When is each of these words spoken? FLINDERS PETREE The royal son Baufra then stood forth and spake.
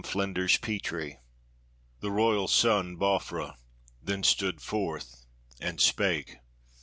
FLINDERS 0.03 0.57
PETREE 0.57 1.17
The 1.99 2.09
royal 2.09 2.47
son 2.47 2.97
Baufra 2.97 3.57
then 4.01 4.23
stood 4.23 4.59
forth 4.59 5.27
and 5.59 5.79
spake. 5.79 6.37